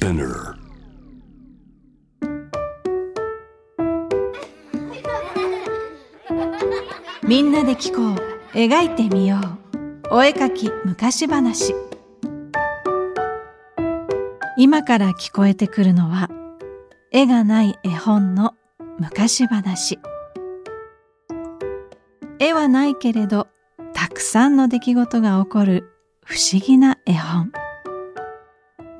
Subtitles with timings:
[0.00, 0.54] Spinner.
[7.22, 8.56] みんなで聞こう。
[8.56, 9.36] 描いてみよ
[10.10, 10.14] う。
[10.14, 11.74] お絵かき昔話。
[14.56, 16.30] 今から聞こえてくるのは
[17.12, 18.54] 絵がない絵本の
[18.98, 19.98] 昔話。
[22.38, 23.48] 絵はないけれど
[23.92, 25.92] たくさんの出来事が起こる
[26.24, 27.52] 不思議な絵本。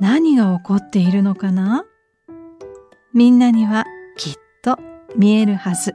[0.01, 1.85] 何が起こっているのかな？
[3.13, 3.85] みんなには
[4.17, 4.79] きっと
[5.15, 5.95] 見えるはず。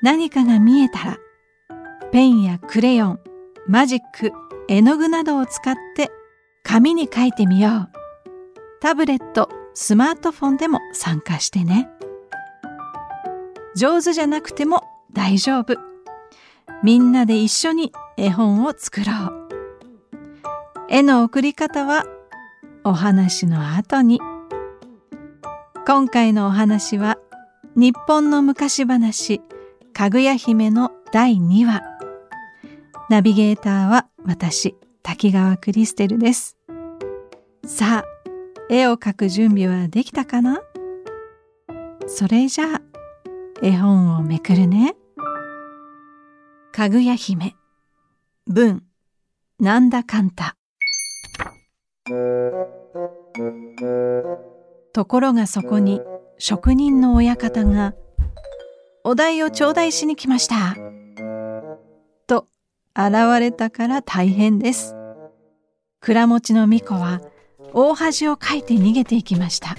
[0.00, 1.18] 何かが見えたら
[2.12, 3.20] ペンやクレヨン
[3.66, 4.30] マジック
[4.68, 6.10] 絵の具などを使って
[6.62, 7.90] 紙に書いてみよう。
[8.80, 11.90] タブレットスマートフォンでも参加してね。
[13.74, 15.76] 上手じゃなくても大丈夫。
[16.84, 19.39] みんなで一緒に絵本を作ろう。
[20.92, 22.04] 絵の送り方は
[22.82, 24.20] お話の後に。
[25.86, 27.16] 今回のお話は
[27.76, 29.40] 日本の昔話
[29.92, 31.82] かぐや姫の第2話。
[33.08, 34.74] ナビゲーターは私
[35.04, 36.56] 滝川クリステルです。
[37.64, 38.04] さあ
[38.68, 40.60] 絵を描く準備はできたかな？
[42.08, 42.82] それじゃあ
[43.62, 44.96] 絵本をめくるね。
[46.72, 47.54] かぐや姫
[48.48, 48.82] 文
[49.60, 50.56] なんだかんた。
[54.92, 56.00] ところがそこに
[56.38, 57.94] 職人の親方が
[59.04, 60.76] お題を頂戴しに来ました。
[62.26, 62.48] と
[62.96, 64.96] 現れたから大変です。
[66.00, 67.20] 倉持の巫女は
[67.72, 69.76] 大恥をかいて逃げていきました。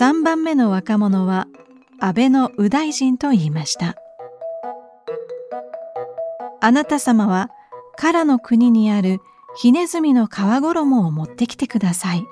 [0.00, 1.48] 3番目の若者は
[2.04, 3.94] 安倍の右大臣と言いました。
[6.60, 7.48] あなた様は
[7.96, 9.20] 唐の国にある
[9.54, 12.24] ひねずみの皮衣を持ってきてください。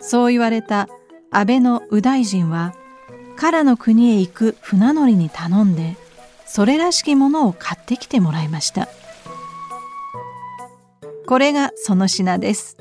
[0.00, 0.88] そう言われた
[1.30, 2.74] 安倍の右大臣は
[3.38, 5.98] 唐の国へ行く船乗りに頼んで
[6.46, 8.88] それらしきものを買ってきてもらいました。
[11.26, 12.78] これがその品です。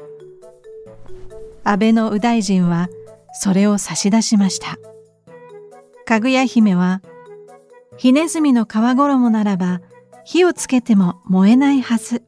[1.65, 2.87] 安倍の右大臣は
[3.33, 4.77] それを差し出しました。
[6.05, 7.01] かぐや姫は
[7.97, 9.81] ひねずみの皮衣ならば
[10.23, 12.23] 火をつけても燃えないはず。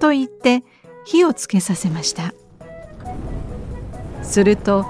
[0.00, 0.62] と言って
[1.04, 2.34] 火をつけさせました。
[4.22, 4.86] すると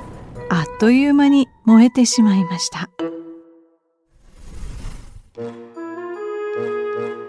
[0.50, 2.90] あっという間に燃えてしまいました。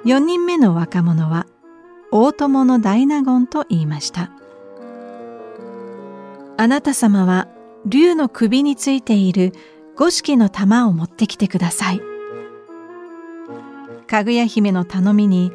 [0.06, 1.46] 4人目の若者は
[2.12, 4.31] 大友の大納言と言いました。
[6.58, 7.48] あなた様は
[7.86, 9.53] 竜の首についている
[10.00, 12.02] 五色の玉を持ってきてください。
[14.08, 15.52] かぐや姫の頼みに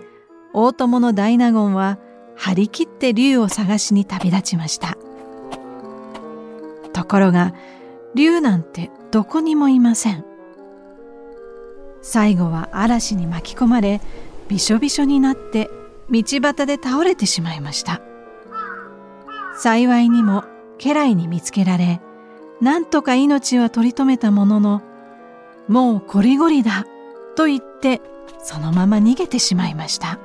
[0.52, 1.98] 大友の大納言は
[2.36, 4.98] 張り切って竜を探しに旅立ちました。
[6.92, 7.54] ところが
[8.14, 10.26] 竜なんてどこにもいません。
[12.02, 14.02] 最後は嵐に巻き込まれ
[14.48, 15.70] びしょびしょになって
[16.10, 18.02] 道端で倒れてしまいました。
[19.56, 20.44] 幸いにも
[20.78, 22.02] 家来に見つけられ
[22.60, 24.82] なんとか命は取り留めたものの
[25.68, 26.84] もうこりごりだ
[27.36, 28.00] と言って
[28.38, 30.18] そのまま逃げてしまいました。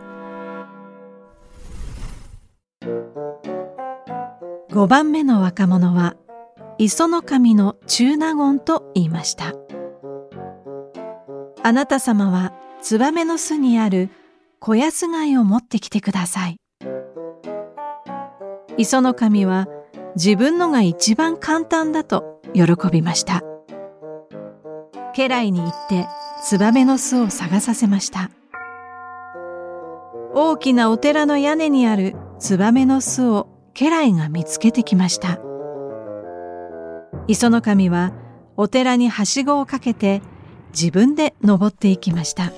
[4.71, 6.15] 5番目の若者は
[6.77, 9.53] 磯の神の中納言と言いました。
[11.63, 14.09] あなた様はツバメの巣にある
[14.59, 16.57] 小安貝を持ってきてください。
[18.77, 19.67] 磯の神は
[20.21, 23.41] 自分のが一番簡単だと喜びました。
[25.15, 26.07] 家来に行って
[26.43, 28.29] ツバメの巣を探させました。
[30.33, 35.39] 大きなお寺の屋根にあるツバメの巣を家来が見つけてきました。
[37.29, 38.11] 磯の神は
[38.57, 40.21] お寺にはしごをかけて
[40.77, 42.51] 自分で登っていきました。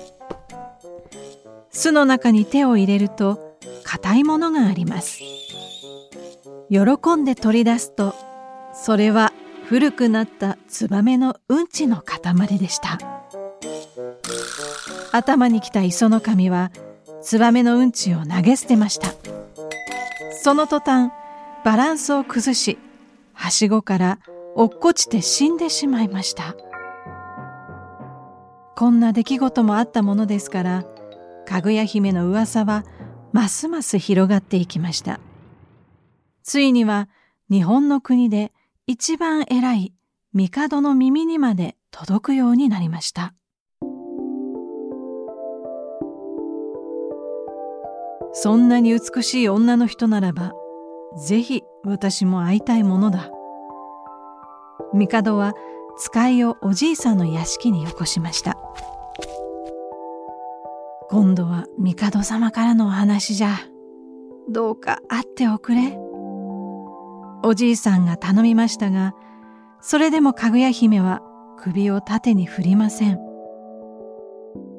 [1.70, 5.20] 巣の中に手を入れると硬いものがあります。
[6.72, 8.14] 喜んで取り出すと
[8.72, 9.30] それは
[9.66, 12.98] 古くなったツバメのうんちの塊でした。
[15.12, 16.72] 頭に来た磯の神は
[17.20, 19.08] ツバメのうんちを投げ捨てました。
[20.42, 21.12] その途端
[21.62, 22.78] バランスを崩し
[23.34, 24.18] はしごから
[24.56, 26.56] 落っこちて死んでしまいました。
[28.76, 30.84] こんな出来事もあったものですから
[31.46, 32.84] かぐや姫の噂は
[33.32, 35.20] ますます広がっていきました。
[36.42, 37.08] ついには
[37.50, 38.52] 日本の国で
[38.86, 39.92] 一番偉い
[40.34, 43.34] 帝の耳にまで届くようになりました。
[48.32, 50.52] そんなに美しい女の人ならば、
[51.26, 53.30] ぜひ私も会いたいものだ。
[54.94, 55.52] 帝は
[55.98, 58.56] 使いをおじいさんの屋敷によこしました。
[61.10, 63.50] 今度は帝様からのお話じゃ。
[64.48, 65.98] どうか会っておくれ。
[67.44, 69.14] おじいさんが頼みましたが、
[69.80, 71.22] それでもかぐや姫は
[71.58, 73.18] 首を縦に振りません。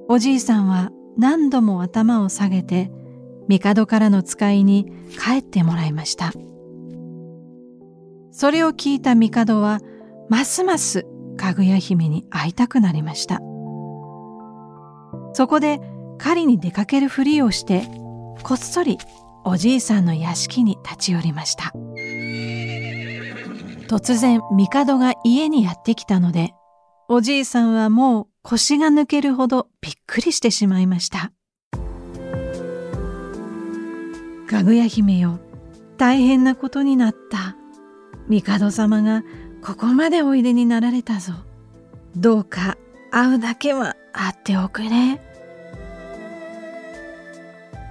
[0.08, 2.92] おじいさんは何度も頭を下げて、
[3.48, 6.32] 帝からの使いに帰ってもらいました。
[8.32, 9.80] それを聞いた帝は、
[10.30, 11.06] ますます
[11.38, 13.42] かぐや姫に会いたくなりました。
[15.34, 15.80] そこで
[16.18, 17.84] 狩りに出かけるふりをして、
[18.44, 18.98] こっそり
[19.46, 21.74] おじいさんの屋敷に立ち寄りました。
[23.88, 26.54] 突然帝が家にやってきたので、
[27.10, 31.32] おじいさんはもう腰が抜けるほどびっくりしてしまいました。
[34.50, 35.40] かぐや姫よ、
[35.98, 37.56] 大変なことになった。
[38.30, 39.24] 帝様が
[39.62, 41.34] ここまでおいでになられたぞ。
[42.16, 42.78] どうか
[43.12, 45.22] 会うだけは会っておくれ。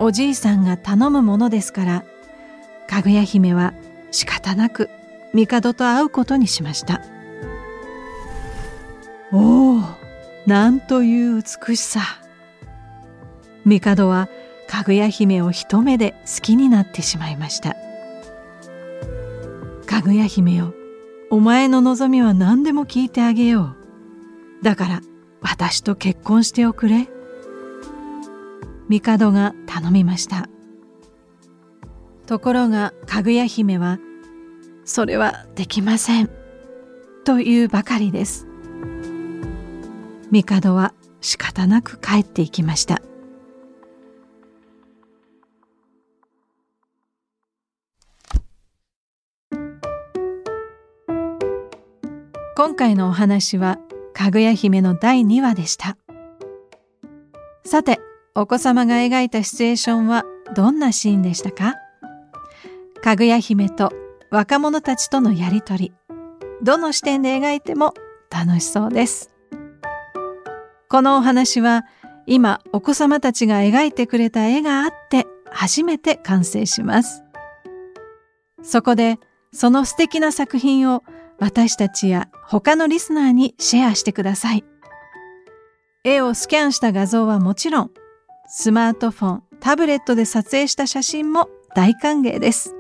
[0.01, 2.05] おじいさんが頼むものですから、
[2.89, 3.73] かぐや姫は
[4.11, 4.91] 仕方なく
[5.35, 7.01] 帝と会うことにしました。
[9.33, 9.83] おお、
[10.47, 12.01] なんという美しさ。
[13.65, 14.29] 帝は
[14.69, 17.77] かぐや姫を一目で好きになってしまいました。
[19.87, 20.75] かぐや姫よ、
[21.31, 23.75] お前の望みは何でも聞いてあげよ
[24.61, 24.65] う。
[24.65, 25.01] だから
[25.41, 27.09] 私と結婚しておくれ。
[28.89, 30.49] 帝が頼みました。
[32.27, 33.99] ところがかぐや姫は、
[34.85, 36.31] それはできません。
[37.25, 38.47] というばかりです。
[40.31, 43.01] 帝は仕方なく帰っていきました。
[52.57, 53.79] 今回のお話は
[54.13, 55.97] かぐや姫の第2話でした。
[57.65, 58.01] さて、
[58.35, 60.25] お子様が描いたシチュエーションは
[60.55, 61.77] どんなシーンでしたか？
[63.03, 63.93] かぐや姫と
[64.33, 65.93] 若者たちとのやりとり、
[66.63, 67.93] どの視点で描いても
[68.31, 69.31] 楽しそうです。
[70.89, 71.85] このお話は
[72.27, 77.23] 今お子様たちが描いてくれた絵があって初めて完成します。
[78.63, 79.19] そこで
[79.53, 81.05] その素敵な作品を
[81.39, 84.65] 私たちや他のリスナーにシェアしてください。
[86.05, 87.91] 絵をスキャンした画像はもちろん、
[88.47, 92.75] スマートフォン、タブレットで撮影した写真も大歓迎です。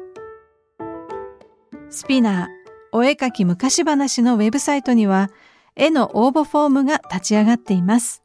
[1.94, 2.49] スピナー、
[2.93, 5.29] お絵かき昔話のウェブサイトには
[5.77, 8.23] 絵の応募フォームが立ち上がっています。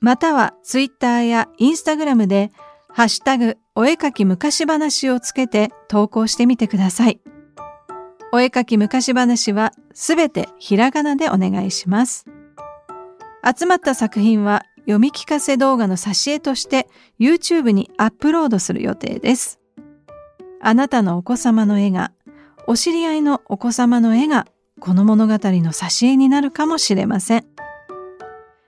[0.00, 2.52] またはツイッターやインスタグラムで
[2.88, 7.20] ハッシュタグお絵かき昔話をつけて投稿してみてください。
[8.32, 12.26] お絵かき昔話はすべてひらがなでお願いします。
[13.44, 16.86] 集まった作品は読み聞かせ動画の挿絵として
[17.18, 19.58] YouTube にアップロードする予定です。
[20.60, 22.12] あなたのお子様の絵が、
[22.68, 24.46] お知り合いのお子様の絵が
[24.80, 27.46] この物語の挿絵になるかもしれません。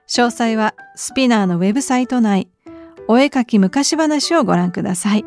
[0.07, 2.49] 詳細はスピナーのウェブサイト内、
[3.07, 5.25] お絵描き昔話をご覧ください。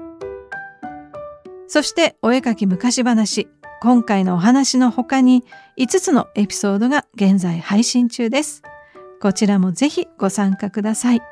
[1.68, 3.48] そしてお絵描き昔話、
[3.80, 5.44] 今回のお話の他に
[5.78, 8.62] 5つのエピソードが現在配信中です。
[9.20, 11.22] こちらもぜひご参加ください。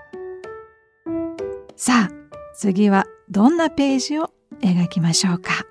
[1.77, 2.11] さあ、
[2.55, 4.31] 次はどんなページを
[4.61, 5.70] 描きましょうか。